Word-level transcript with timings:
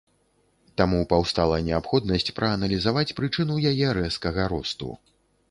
Таму 0.81 1.01
паўстала 1.11 1.59
неабходнасць 1.67 2.33
прааналізаваць 2.39 3.05
прычыну 3.21 3.61
яе 3.75 3.87
рэзкага 4.01 4.51
росту. 4.57 4.91